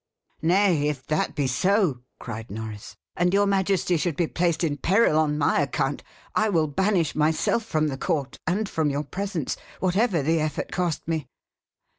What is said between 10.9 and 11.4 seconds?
me."